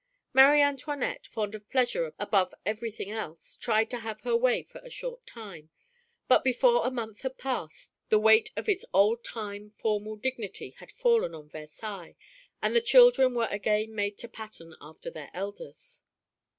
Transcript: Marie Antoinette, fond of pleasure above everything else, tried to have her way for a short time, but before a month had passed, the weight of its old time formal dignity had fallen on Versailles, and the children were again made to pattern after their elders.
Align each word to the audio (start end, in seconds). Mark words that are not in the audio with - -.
Marie 0.33 0.63
Antoinette, 0.63 1.27
fond 1.27 1.53
of 1.53 1.69
pleasure 1.69 2.11
above 2.17 2.55
everything 2.65 3.11
else, 3.11 3.55
tried 3.55 3.87
to 3.91 3.99
have 3.99 4.21
her 4.21 4.35
way 4.35 4.63
for 4.63 4.79
a 4.79 4.89
short 4.89 5.23
time, 5.27 5.69
but 6.27 6.43
before 6.43 6.83
a 6.83 6.89
month 6.89 7.21
had 7.21 7.37
passed, 7.37 7.93
the 8.09 8.17
weight 8.17 8.51
of 8.55 8.67
its 8.67 8.83
old 8.95 9.23
time 9.23 9.69
formal 9.77 10.15
dignity 10.15 10.71
had 10.79 10.91
fallen 10.91 11.35
on 11.35 11.49
Versailles, 11.49 12.15
and 12.63 12.75
the 12.75 12.81
children 12.81 13.35
were 13.35 13.47
again 13.51 13.93
made 13.93 14.17
to 14.17 14.27
pattern 14.27 14.73
after 14.81 15.11
their 15.11 15.29
elders. 15.35 16.01